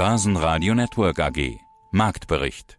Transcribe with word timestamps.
Börsenradio 0.00 0.74
Network 0.74 1.20
AG. 1.20 1.58
Marktbericht. 1.90 2.78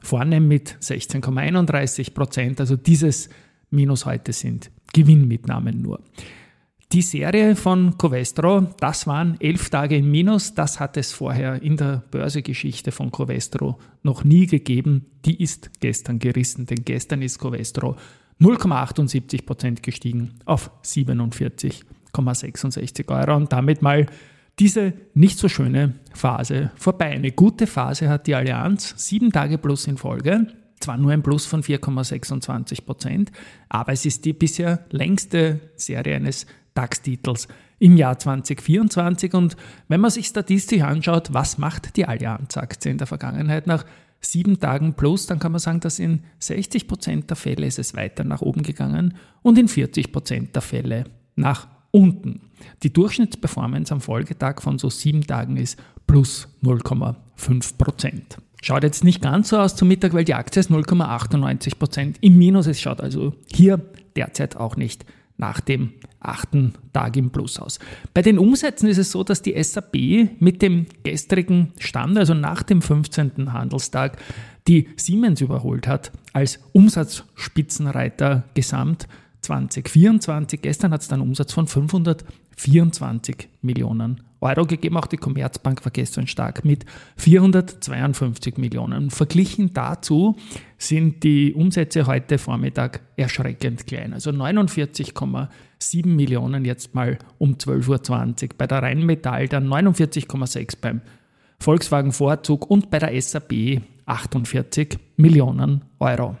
vorne 0.00 0.40
mit 0.40 0.76
16,31 0.80 2.14
Prozent. 2.14 2.60
Also 2.60 2.76
dieses 2.76 3.30
Minus 3.70 4.06
heute 4.06 4.32
sind 4.32 4.70
Gewinnmitnahmen 4.92 5.82
nur. 5.82 6.00
Die 6.92 7.02
Serie 7.02 7.56
von 7.56 7.98
Covestro, 7.98 8.68
das 8.78 9.08
waren 9.08 9.40
elf 9.40 9.68
Tage 9.68 9.96
im 9.96 10.08
Minus. 10.08 10.54
Das 10.54 10.78
hat 10.78 10.96
es 10.96 11.10
vorher 11.10 11.60
in 11.60 11.76
der 11.76 12.04
Börsegeschichte 12.12 12.92
von 12.92 13.10
Covestro 13.10 13.80
noch 14.04 14.22
nie 14.22 14.46
gegeben. 14.46 15.06
Die 15.24 15.42
ist 15.42 15.80
gestern 15.80 16.20
gerissen, 16.20 16.66
denn 16.66 16.84
gestern 16.84 17.22
ist 17.22 17.40
Covestro 17.40 17.96
0,78 18.40 19.44
Prozent 19.44 19.82
gestiegen 19.82 20.34
auf 20.44 20.70
47,66 22.16 23.08
Euro 23.08 23.36
und 23.36 23.52
damit 23.52 23.82
mal 23.82 24.06
diese 24.58 24.94
nicht 25.14 25.38
so 25.38 25.48
schöne 25.48 25.94
Phase 26.14 26.70
vorbei. 26.76 27.10
Eine 27.10 27.32
gute 27.32 27.66
Phase 27.66 28.08
hat 28.08 28.26
die 28.26 28.34
Allianz, 28.34 28.94
sieben 28.96 29.32
Tage 29.32 29.58
plus 29.58 29.86
in 29.86 29.98
Folge. 29.98 30.46
Zwar 30.80 30.98
nur 30.98 31.12
ein 31.12 31.22
Plus 31.22 31.46
von 31.46 31.62
4,26 31.62 32.84
Prozent, 32.84 33.32
aber 33.70 33.92
es 33.92 34.04
ist 34.04 34.26
die 34.26 34.34
bisher 34.34 34.84
längste 34.90 35.60
Serie 35.74 36.16
eines 36.16 36.46
DAX-Titels 36.74 37.48
im 37.78 37.96
Jahr 37.96 38.18
2024. 38.18 39.32
Und 39.32 39.56
wenn 39.88 40.00
man 40.00 40.10
sich 40.10 40.26
statistisch 40.26 40.82
anschaut, 40.82 41.32
was 41.32 41.56
macht 41.56 41.96
die 41.96 42.06
Allianz-Aktie 42.06 42.90
in 42.90 42.98
der 42.98 43.06
Vergangenheit 43.06 43.66
nach 43.66 43.86
sieben 44.20 44.60
Tagen 44.60 44.94
plus, 44.94 45.26
dann 45.26 45.38
kann 45.38 45.52
man 45.52 45.60
sagen, 45.60 45.80
dass 45.80 45.98
in 45.98 46.20
60 46.40 46.88
Prozent 46.88 47.30
der 47.30 47.36
Fälle 47.36 47.66
ist 47.66 47.78
es 47.78 47.94
weiter 47.94 48.24
nach 48.24 48.42
oben 48.42 48.62
gegangen 48.62 49.14
und 49.42 49.58
in 49.58 49.68
40 49.68 50.12
Prozent 50.12 50.54
der 50.54 50.62
Fälle 50.62 51.04
nach 51.36 51.68
unten. 51.96 52.42
Die 52.82 52.92
Durchschnittsperformance 52.92 53.92
am 53.92 54.02
Folgetag 54.02 54.60
von 54.60 54.78
so 54.78 54.90
sieben 54.90 55.26
Tagen 55.26 55.56
ist 55.56 55.78
plus 56.06 56.46
0,5 56.62 57.78
Prozent. 57.78 58.36
Schaut 58.62 58.82
jetzt 58.82 59.02
nicht 59.02 59.22
ganz 59.22 59.48
so 59.48 59.58
aus 59.58 59.76
zum 59.76 59.88
Mittag, 59.88 60.12
weil 60.12 60.24
die 60.24 60.34
Aktie 60.34 60.60
ist 60.60 60.70
0,98 60.70 61.78
Prozent 61.78 62.18
im 62.20 62.36
Minus. 62.36 62.66
Es 62.66 62.80
schaut 62.80 63.00
also 63.00 63.34
hier 63.50 63.80
derzeit 64.14 64.56
auch 64.56 64.76
nicht 64.76 65.06
nach 65.38 65.60
dem 65.60 65.92
achten 66.20 66.74
Tag 66.92 67.16
im 67.16 67.30
Plus 67.30 67.58
aus. 67.58 67.78
Bei 68.12 68.22
den 68.22 68.38
Umsätzen 68.38 68.88
ist 68.88 68.98
es 68.98 69.12
so, 69.12 69.22
dass 69.22 69.42
die 69.42 69.62
SAP 69.62 69.94
mit 70.40 70.60
dem 70.60 70.86
gestrigen 71.02 71.72
Stand, 71.78 72.18
also 72.18 72.34
nach 72.34 72.62
dem 72.62 72.82
15. 72.82 73.52
Handelstag, 73.52 74.18
die 74.66 74.88
Siemens 74.96 75.40
überholt 75.40 75.86
hat 75.86 76.12
als 76.32 76.58
Umsatzspitzenreiter 76.72 78.44
gesamt 78.54 79.06
2024. 79.46 80.60
Gestern 80.60 80.92
hat 80.92 81.02
es 81.02 81.12
einen 81.12 81.22
Umsatz 81.22 81.52
von 81.52 81.66
524 81.66 83.48
Millionen 83.62 84.22
Euro 84.40 84.66
gegeben. 84.66 84.96
Auch 84.96 85.06
die 85.06 85.16
Commerzbank 85.16 85.84
war 85.84 85.92
gestern 85.92 86.26
stark 86.26 86.64
mit 86.64 86.84
452 87.16 88.56
Millionen. 88.58 89.10
Verglichen 89.10 89.72
dazu 89.72 90.36
sind 90.78 91.22
die 91.22 91.54
Umsätze 91.54 92.06
heute 92.06 92.38
Vormittag 92.38 93.00
erschreckend 93.16 93.86
klein. 93.86 94.12
Also 94.12 94.30
49,7 94.30 96.06
Millionen 96.06 96.64
jetzt 96.64 96.94
mal 96.94 97.18
um 97.38 97.54
12.20 97.54 98.42
Uhr. 98.42 98.48
Bei 98.58 98.66
der 98.66 98.82
Rheinmetall 98.82 99.48
dann 99.48 99.68
49,6 99.68 100.76
beim 100.80 101.00
Volkswagen 101.58 102.12
Vorzug 102.12 102.70
und 102.70 102.90
bei 102.90 102.98
der 102.98 103.20
SAP 103.20 103.80
48 104.04 104.98
Millionen 105.16 105.84
Euro. 105.98 106.36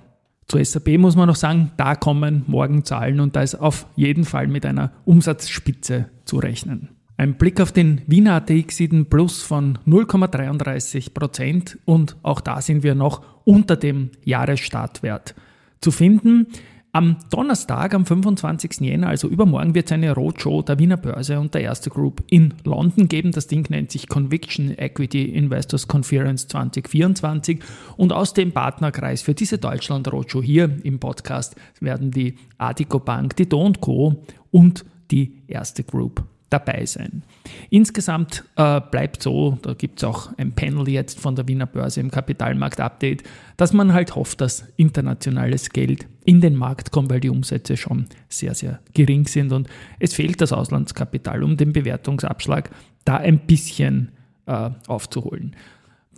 Zur 0.48 0.64
SAP 0.64 0.98
muss 0.98 1.16
man 1.16 1.28
noch 1.28 1.36
sagen, 1.36 1.72
da 1.76 1.96
kommen 1.96 2.44
morgen 2.46 2.84
Zahlen 2.84 3.18
und 3.20 3.34
da 3.34 3.42
ist 3.42 3.56
auf 3.56 3.86
jeden 3.96 4.24
Fall 4.24 4.46
mit 4.46 4.64
einer 4.64 4.92
Umsatzspitze 5.04 6.08
zu 6.24 6.38
rechnen. 6.38 6.90
Ein 7.16 7.34
Blick 7.36 7.60
auf 7.60 7.72
den 7.72 8.02
Wiener 8.06 8.34
ATX 8.34 8.76
sieht 8.76 8.92
einen 8.92 9.06
Plus 9.06 9.42
von 9.42 9.78
0,33 9.86 11.14
Prozent 11.14 11.78
und 11.84 12.16
auch 12.22 12.40
da 12.40 12.60
sind 12.60 12.82
wir 12.82 12.94
noch 12.94 13.22
unter 13.44 13.76
dem 13.76 14.10
Jahresstartwert 14.24 15.34
zu 15.80 15.90
finden. 15.90 16.48
Am 16.96 17.18
Donnerstag, 17.28 17.92
am 17.92 18.06
25. 18.06 18.80
Jänner, 18.80 19.08
also 19.08 19.28
übermorgen, 19.28 19.74
wird 19.74 19.84
es 19.84 19.92
eine 19.92 20.12
Roadshow 20.12 20.62
der 20.62 20.78
Wiener 20.78 20.96
Börse 20.96 21.38
und 21.38 21.52
der 21.52 21.60
Erste 21.60 21.90
Group 21.90 22.24
in 22.30 22.54
London 22.64 23.06
geben. 23.06 23.32
Das 23.32 23.48
Ding 23.48 23.66
nennt 23.68 23.90
sich 23.90 24.08
Conviction 24.08 24.72
Equity 24.78 25.24
Investors 25.24 25.88
Conference 25.88 26.48
2024. 26.48 27.58
Und 27.98 28.14
aus 28.14 28.32
dem 28.32 28.52
Partnerkreis 28.52 29.20
für 29.20 29.34
diese 29.34 29.58
Deutschland 29.58 30.10
Roadshow 30.10 30.42
hier 30.42 30.74
im 30.84 30.98
Podcast 30.98 31.56
werden 31.80 32.12
die 32.12 32.36
Adico 32.56 32.98
Bank, 32.98 33.36
die 33.36 33.46
Do 33.46 33.70
Co. 33.78 34.24
und 34.50 34.86
die 35.10 35.42
Erste 35.48 35.84
Group 35.84 36.24
dabei 36.50 36.86
sein. 36.86 37.22
Insgesamt 37.70 38.44
äh, 38.56 38.80
bleibt 38.80 39.22
so, 39.22 39.58
da 39.62 39.74
gibt 39.74 39.98
es 39.98 40.04
auch 40.04 40.30
ein 40.36 40.52
Panel 40.52 40.88
jetzt 40.88 41.18
von 41.18 41.34
der 41.34 41.48
Wiener 41.48 41.66
Börse 41.66 42.00
im 42.00 42.10
Kapitalmarkt-Update, 42.10 43.24
dass 43.56 43.72
man 43.72 43.92
halt 43.92 44.14
hofft, 44.14 44.40
dass 44.40 44.64
internationales 44.76 45.70
Geld 45.70 46.06
in 46.24 46.40
den 46.40 46.54
Markt 46.54 46.92
kommt, 46.92 47.10
weil 47.10 47.20
die 47.20 47.30
Umsätze 47.30 47.76
schon 47.76 48.06
sehr, 48.28 48.54
sehr 48.54 48.80
gering 48.94 49.26
sind 49.26 49.52
und 49.52 49.68
es 49.98 50.14
fehlt 50.14 50.40
das 50.40 50.52
Auslandskapital, 50.52 51.42
um 51.42 51.56
den 51.56 51.72
Bewertungsabschlag 51.72 52.70
da 53.04 53.16
ein 53.16 53.40
bisschen 53.40 54.12
äh, 54.46 54.70
aufzuholen. 54.86 55.56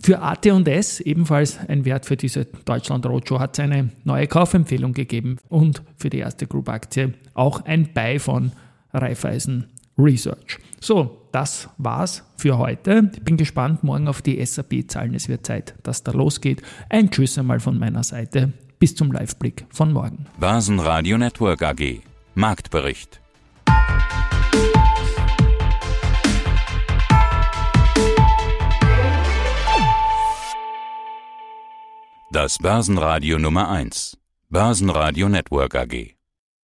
Für 0.01 0.21
AT&S, 0.21 1.01
ebenfalls 1.01 1.59
ein 1.67 1.83
Wert 1.83 2.05
für 2.05 2.15
diese 2.15 2.45
Deutschland 2.45 3.05
Roadshow, 3.05 3.39
hat 3.39 3.57
es 3.57 3.63
eine 3.63 3.89
neue 4.05 4.27
Kaufempfehlung 4.27 4.93
gegeben 4.93 5.37
und 5.49 5.81
für 5.97 6.09
die 6.09 6.19
erste 6.19 6.47
Group 6.47 6.69
Aktie 6.69 7.15
auch 7.33 7.65
ein 7.65 7.91
Buy 7.93 8.17
von 8.17 8.53
Raiffeisen 8.93 9.65
Research. 9.99 10.57
So, 10.79 11.27
das 11.31 11.69
war's 11.77 12.23
für 12.37 12.57
heute. 12.57 13.11
Ich 13.13 13.21
bin 13.23 13.37
gespannt 13.37 13.83
morgen 13.83 14.07
auf 14.07 14.21
die 14.21 14.43
SAP-Zahlen. 14.43 15.13
Es 15.13 15.27
wird 15.27 15.45
Zeit, 15.45 15.75
dass 15.83 16.03
da 16.03 16.11
losgeht. 16.11 16.61
Ein 16.89 17.11
Tschüss 17.11 17.37
einmal 17.37 17.59
von 17.59 17.77
meiner 17.77 18.03
Seite. 18.03 18.53
Bis 18.79 18.95
zum 18.95 19.11
Live-Blick 19.11 19.65
von 19.69 19.91
morgen. 19.91 20.25
Börsenradio 20.39 21.17
Network 21.17 21.61
AG. 21.61 22.01
Marktbericht. 22.33 23.19
Das 32.31 32.57
Börsenradio 32.59 33.37
Nummer 33.39 33.69
1. 33.69 34.17
Börsenradio 34.49 35.27
Network 35.29 35.75
AG. 35.75 36.18